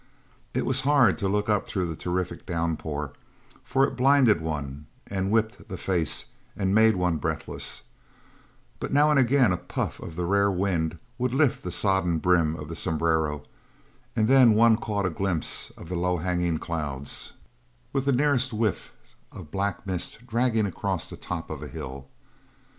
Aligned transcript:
It 0.55 0.65
was 0.65 0.81
hard 0.81 1.19
to 1.19 1.29
look 1.29 1.47
up 1.47 1.67
through 1.67 1.85
the 1.85 1.95
terrific 1.95 2.47
downpour, 2.47 3.13
for 3.63 3.85
it 3.87 3.95
blinded 3.95 4.41
one 4.41 4.87
and 5.05 5.29
whipped 5.29 5.67
the 5.69 5.77
face 5.77 6.25
and 6.57 6.73
made 6.73 6.95
one 6.95 7.17
breathless, 7.17 7.83
but 8.79 8.91
now 8.91 9.11
and 9.11 9.19
again 9.19 9.51
a 9.51 9.57
puff 9.57 9.99
of 9.99 10.15
the 10.15 10.25
rare 10.25 10.49
wind 10.49 10.97
would 11.19 11.35
lift 11.35 11.63
the 11.63 11.69
sodden 11.71 12.17
brim 12.17 12.55
of 12.55 12.67
the 12.67 12.75
sombrero 12.75 13.43
and 14.15 14.27
then 14.27 14.55
one 14.55 14.75
caught 14.75 15.05
a 15.05 15.11
glimpse 15.11 15.69
of 15.77 15.87
the 15.87 15.95
low 15.95 16.17
hanging 16.17 16.57
clouds, 16.57 17.33
with 17.93 18.05
the 18.05 18.11
nearest 18.11 18.49
whiffs 18.49 18.89
of 19.31 19.51
black 19.51 19.85
mist 19.85 20.25
dragging 20.25 20.65
across 20.65 21.11
the 21.11 21.15
top 21.15 21.51
of 21.51 21.61
a 21.61 21.67
hill. 21.67 22.07